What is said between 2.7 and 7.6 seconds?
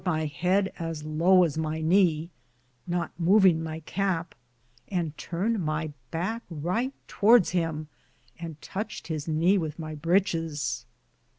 not movinge my cape, and turned my backe righte towardes